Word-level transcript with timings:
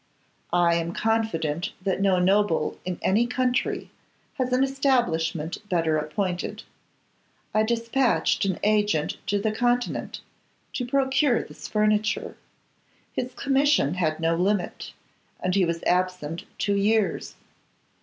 I 0.55 0.73
am 0.77 0.93
confident 0.93 1.73
that 1.83 2.01
no 2.01 2.17
noble 2.17 2.79
in 2.85 2.97
any 3.03 3.27
country 3.27 3.91
has 4.39 4.51
an 4.51 4.63
establishment 4.63 5.59
better 5.69 5.95
appointed. 5.99 6.63
I 7.53 7.61
despatched 7.61 8.43
an 8.45 8.57
agent 8.63 9.17
to 9.27 9.37
the 9.39 9.51
Continent 9.51 10.21
to 10.73 10.87
procure 10.87 11.43
this 11.43 11.67
furniture: 11.67 12.35
his 13.13 13.31
commission 13.35 13.93
had 13.93 14.19
no 14.19 14.35
limit, 14.35 14.91
and 15.39 15.53
he 15.53 15.65
was 15.65 15.83
absent 15.83 16.45
two 16.57 16.75
years. 16.75 17.35